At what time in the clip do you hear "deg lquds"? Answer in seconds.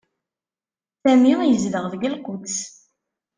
1.93-2.57